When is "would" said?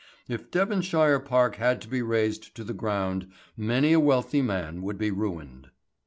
4.81-4.97